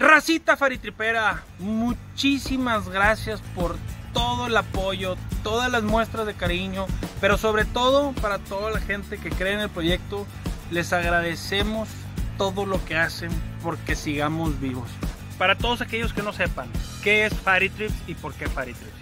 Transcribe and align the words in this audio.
Racita 0.00 0.56
Faritripera, 0.56 1.42
muchísimas 1.58 2.88
gracias 2.88 3.42
por 3.54 3.76
todo 4.14 4.46
el 4.46 4.56
apoyo, 4.56 5.18
todas 5.42 5.70
las 5.70 5.82
muestras 5.82 6.24
de 6.24 6.32
cariño, 6.32 6.86
pero 7.20 7.36
sobre 7.36 7.66
todo 7.66 8.12
para 8.12 8.38
toda 8.38 8.70
la 8.70 8.80
gente 8.80 9.18
que 9.18 9.28
cree 9.28 9.52
en 9.52 9.60
el 9.60 9.68
proyecto, 9.68 10.26
les 10.70 10.94
agradecemos 10.94 11.90
todo 12.38 12.64
lo 12.64 12.82
que 12.86 12.96
hacen 12.96 13.28
porque 13.62 13.94
sigamos 13.94 14.58
vivos. 14.58 14.88
Para 15.36 15.58
todos 15.58 15.82
aquellos 15.82 16.14
que 16.14 16.22
no 16.22 16.32
sepan 16.32 16.70
qué 17.04 17.26
es 17.26 17.34
Faritrips 17.34 17.94
y 18.06 18.14
por 18.14 18.32
qué 18.32 18.48
Faritrips. 18.48 18.94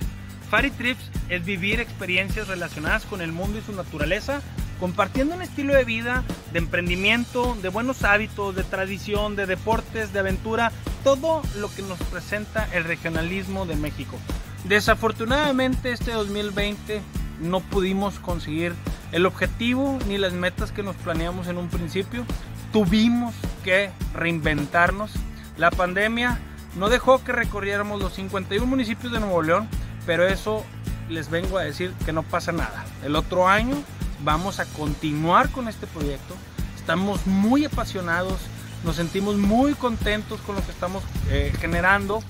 Faritrips 0.51 1.13
es 1.29 1.45
vivir 1.45 1.79
experiencias 1.79 2.49
relacionadas 2.49 3.05
con 3.05 3.23
el 3.23 3.31
mundo 3.31 3.61
y 3.61 3.63
su 3.63 3.73
naturaleza 3.73 4.43
compartiendo 4.79 5.35
un 5.35 5.43
estilo 5.43 5.75
de 5.75 5.85
vida, 5.85 6.25
de 6.53 6.59
emprendimiento, 6.61 7.57
de 7.61 7.69
buenos 7.69 8.05
hábitos, 8.05 8.55
de 8.55 8.65
tradición, 8.65 9.37
de 9.37 9.47
deportes, 9.47 10.13
de 10.13 10.21
aventura, 10.21 10.73
todo 11.05 11.43
lo 11.57 11.73
que 11.75 11.83
nos 11.83 11.99
presenta 11.99 12.69
el 12.73 12.85
regionalismo 12.85 13.67
de 13.67 13.77
México. 13.77 14.17
Desafortunadamente 14.65 15.93
este 15.93 16.13
2020 16.13 17.01
no 17.41 17.61
pudimos 17.61 18.19
conseguir 18.19 18.75
el 19.13 19.27
objetivo 19.27 19.99
ni 20.07 20.19
las 20.19 20.33
metas 20.33 20.73
que 20.73 20.83
nos 20.83 20.97
planeamos 20.97 21.47
en 21.49 21.59
un 21.59 21.69
principio. 21.69 22.25
Tuvimos 22.73 23.35
que 23.65 23.91
reinventarnos. 24.15 25.13
La 25.57 25.71
pandemia 25.71 26.39
no 26.77 26.89
dejó 26.89 27.23
que 27.25 27.33
recorriéramos 27.33 28.01
los 28.01 28.15
51 28.15 28.67
municipios 28.67 29.13
de 29.13 29.21
Nuevo 29.21 29.43
León, 29.43 29.69
pero 30.07 30.27
eso 30.27 30.65
les 31.09 31.31
vengo 31.31 31.59
a 31.59 31.63
decir 31.63 31.93
que 32.05 32.13
no 32.13 32.23
pasa 32.23 32.53
nada. 32.53 32.85
El 33.05 33.17
otro 33.17 33.49
año 33.49 33.77
vamos 34.25 34.61
a 34.61 34.67
continuar 34.67 35.51
con 35.51 35.69
este 35.69 35.87
proyecto. 35.87 36.35
Estamos 36.77 37.27
muy 37.27 37.65
apasionados, 37.65 38.39
nos 38.85 38.97
sentimos 38.97 39.37
muy 39.37 39.75
contentos 39.75 40.41
con 40.41 40.57
lo 40.57 40.65
que 40.65 40.71
estamos 40.71 41.03
eh, 41.31 41.53
generando. 41.59 42.23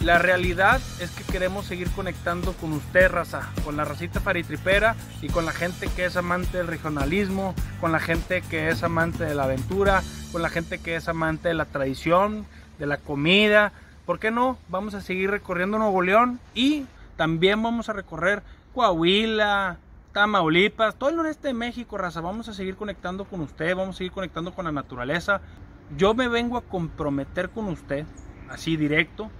La 0.00 0.18
realidad 0.18 0.80
es 1.00 1.10
que 1.10 1.24
queremos 1.24 1.66
seguir 1.66 1.90
conectando 1.90 2.52
con 2.52 2.72
usted, 2.72 3.10
raza, 3.10 3.50
con 3.64 3.76
la 3.76 3.84
racita 3.84 4.20
faritripera 4.20 4.94
y 5.22 5.28
con 5.28 5.46
la 5.46 5.52
gente 5.52 5.88
que 5.96 6.04
es 6.04 6.16
amante 6.16 6.58
del 6.58 6.66
regionalismo, 6.66 7.54
con 7.80 7.92
la 7.92 7.98
gente 7.98 8.42
que 8.42 8.68
es 8.68 8.82
amante 8.82 9.24
de 9.24 9.34
la 9.34 9.44
aventura, 9.44 10.02
con 10.32 10.42
la 10.42 10.50
gente 10.50 10.78
que 10.78 10.96
es 10.96 11.08
amante 11.08 11.48
de 11.48 11.54
la 11.54 11.64
tradición, 11.64 12.46
de 12.78 12.86
la 12.86 12.98
comida. 12.98 13.72
¿Por 14.04 14.18
qué 14.18 14.30
no? 14.30 14.58
Vamos 14.68 14.94
a 14.94 15.00
seguir 15.00 15.30
recorriendo 15.30 15.78
Nuevo 15.78 16.02
León 16.02 16.40
y 16.54 16.84
también 17.16 17.62
vamos 17.62 17.88
a 17.88 17.94
recorrer 17.94 18.42
Coahuila, 18.74 19.78
Tamaulipas, 20.12 20.94
todo 20.94 21.10
el 21.10 21.16
noreste 21.16 21.48
de 21.48 21.54
México, 21.54 21.96
raza. 21.96 22.20
Vamos 22.20 22.48
a 22.48 22.54
seguir 22.54 22.76
conectando 22.76 23.24
con 23.24 23.40
usted, 23.40 23.74
vamos 23.74 23.96
a 23.96 23.98
seguir 23.98 24.12
conectando 24.12 24.54
con 24.54 24.66
la 24.66 24.72
naturaleza. 24.72 25.40
Yo 25.88 26.14
me 26.14 26.26
vengo 26.28 26.56
a 26.56 26.62
comprometer 26.62 27.50
con 27.50 27.66
usted, 27.66 28.06
así 28.50 28.76
directo, 28.76 29.30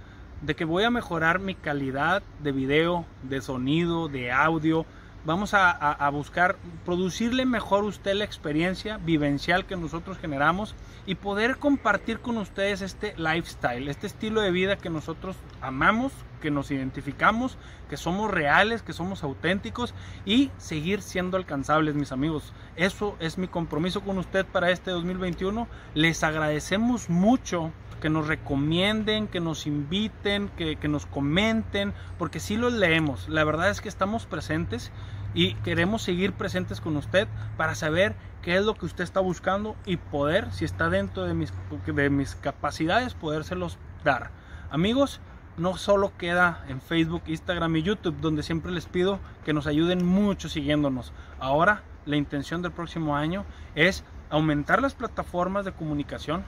de 0.41 0.55
que 0.55 0.63
voy 0.63 0.85
a 0.85 0.89
mejorar 0.89 1.39
mi 1.39 1.55
calidad 1.55 2.23
de 2.41 2.53
video, 2.53 3.05
de 3.21 3.41
sonido, 3.41 4.07
de 4.07 4.31
audio. 4.31 4.85
Vamos 5.27 5.53
a, 5.53 6.09
buscar 6.09 6.55
producirle 6.85 7.45
mejor 7.45 7.83
usted 7.83 8.13
la 8.13 8.23
experiencia 8.23 8.95
vivencial 8.95 9.65
que 9.65 9.75
nosotros 9.75 10.17
generamos 10.17 10.73
y 11.05 11.15
poder 11.15 11.57
compartir 11.57 12.21
con 12.21 12.37
ustedes 12.37 12.81
este 12.81 13.13
lifestyle, 13.17 13.89
este 13.89 14.07
estilo 14.07 14.39
de 14.39 14.51
vida 14.51 14.77
que 14.77 14.89
nosotros 14.89 15.35
amamos, 15.59 16.13
que 16.39 16.49
nos 16.49 16.71
identificamos, 16.71 17.57
que 17.89 17.97
somos 17.97 18.31
reales, 18.31 18.83
que 18.83 18.93
somos 18.93 19.21
auténticos 19.21 19.93
y 20.25 20.49
seguir 20.55 21.01
siendo 21.01 21.35
alcanzables, 21.35 21.95
mis 21.95 22.13
amigos. 22.13 22.53
Eso 22.77 23.17
es 23.19 23.37
mi 23.37 23.49
compromiso 23.49 23.99
con 23.99 24.17
usted 24.19 24.45
para 24.45 24.71
este 24.71 24.91
2021. 24.91 25.67
Les 25.93 26.23
agradecemos 26.23 27.09
mucho 27.09 27.73
que 27.99 28.09
nos 28.09 28.27
recomienden, 28.27 29.27
que 29.27 29.39
nos 29.39 29.67
inviten, 29.67 30.49
que, 30.49 30.75
que 30.75 30.87
nos 30.87 31.05
comenten, 31.05 31.93
porque 32.17 32.39
si 32.39 32.57
los 32.57 32.73
leemos. 32.73 33.29
La 33.29 33.43
verdad 33.43 33.69
es 33.69 33.81
que 33.81 33.89
estamos 33.89 34.25
presentes 34.25 34.91
y 35.33 35.53
queremos 35.55 36.01
seguir 36.01 36.33
presentes 36.33 36.81
con 36.81 36.97
usted 36.97 37.27
para 37.57 37.75
saber 37.75 38.15
qué 38.41 38.55
es 38.55 38.65
lo 38.65 38.75
que 38.75 38.85
usted 38.85 39.03
está 39.03 39.19
buscando 39.19 39.75
y 39.85 39.97
poder, 39.97 40.51
si 40.51 40.65
está 40.65 40.89
dentro 40.89 41.23
de 41.25 41.33
mis, 41.33 41.53
de 41.85 42.09
mis 42.09 42.35
capacidades, 42.35 43.13
podérselos 43.13 43.77
dar. 44.03 44.31
Amigos, 44.69 45.19
no 45.57 45.75
solo 45.75 46.11
queda 46.17 46.63
en 46.67 46.81
Facebook, 46.81 47.23
Instagram 47.25 47.75
y 47.75 47.83
YouTube, 47.83 48.19
donde 48.21 48.43
siempre 48.43 48.71
les 48.71 48.85
pido 48.85 49.19
que 49.43 49.53
nos 49.53 49.67
ayuden 49.67 50.05
mucho 50.05 50.49
siguiéndonos. 50.49 51.11
Ahora 51.39 51.83
la 52.05 52.15
intención 52.15 52.61
del 52.61 52.71
próximo 52.71 53.15
año 53.15 53.43
es 53.75 54.03
aumentar 54.29 54.81
las 54.81 54.93
plataformas 54.93 55.65
de 55.65 55.71
comunicación, 55.71 56.43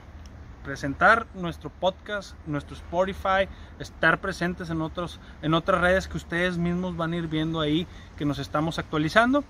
presentar 0.64 1.26
nuestro 1.34 1.70
podcast, 1.70 2.34
nuestro 2.46 2.76
Spotify, 2.76 3.48
estar 3.78 4.20
presentes 4.20 4.70
en, 4.70 4.82
otros, 4.82 5.20
en 5.42 5.54
otras 5.54 5.80
redes 5.80 6.08
que 6.08 6.16
ustedes 6.16 6.58
mismos 6.58 6.96
van 6.96 7.12
a 7.12 7.16
ir 7.16 7.28
viendo 7.28 7.60
ahí 7.60 7.86
que 8.16 8.24
nos 8.24 8.38
estamos 8.38 8.78
actualizando. 8.78 9.44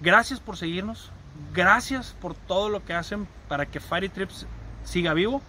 Gracias 0.00 0.40
por 0.40 0.56
seguirnos, 0.56 1.10
gracias 1.54 2.16
por 2.20 2.34
todo 2.34 2.68
lo 2.68 2.84
que 2.84 2.94
hacen 2.94 3.28
para 3.48 3.66
que 3.66 3.80
Fire 3.80 4.10
Trips 4.10 4.46
siga 4.84 5.14
vivo 5.14 5.40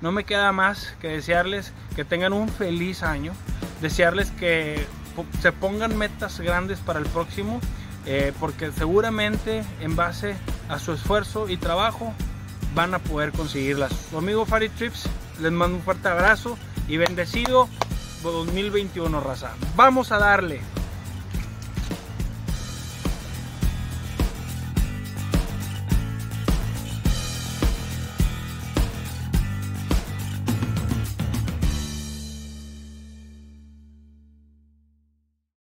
no 0.00 0.12
me 0.12 0.24
queda 0.24 0.52
más 0.52 0.94
que 1.00 1.08
desearles 1.08 1.72
que 1.94 2.04
tengan 2.04 2.32
un 2.32 2.48
feliz 2.48 3.02
año, 3.02 3.32
desearles 3.80 4.30
que 4.32 4.86
se 5.40 5.52
pongan 5.52 5.96
metas 5.96 6.40
grandes 6.40 6.78
para 6.78 6.98
el 6.98 7.06
próximo, 7.06 7.60
eh, 8.06 8.32
porque 8.40 8.72
seguramente 8.72 9.62
en 9.80 9.96
base 9.96 10.36
a 10.68 10.78
su 10.78 10.92
esfuerzo 10.92 11.48
y 11.48 11.58
trabajo 11.58 12.14
van 12.74 12.94
a 12.94 12.98
poder 12.98 13.32
conseguirlas. 13.32 13.92
Su 14.10 14.18
amigo 14.18 14.46
Fari 14.46 14.68
Trips, 14.68 15.08
les 15.40 15.52
mando 15.52 15.76
un 15.76 15.82
fuerte 15.82 16.08
abrazo 16.08 16.58
y 16.88 16.96
bendecido 16.96 17.68
2021, 18.22 19.20
raza. 19.20 19.52
Vamos 19.76 20.12
a 20.12 20.18
darle. 20.18 20.60